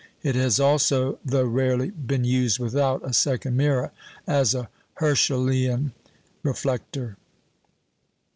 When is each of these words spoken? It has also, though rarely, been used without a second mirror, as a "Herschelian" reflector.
It 0.23 0.33
has 0.33 0.59
also, 0.59 1.19
though 1.23 1.45
rarely, 1.45 1.91
been 1.91 2.23
used 2.25 2.57
without 2.57 3.07
a 3.07 3.13
second 3.13 3.55
mirror, 3.55 3.91
as 4.25 4.55
a 4.55 4.67
"Herschelian" 4.95 5.91
reflector. 6.41 7.17